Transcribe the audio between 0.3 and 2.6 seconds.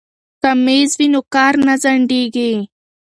که میز وي نو کار نه ځنډیږي.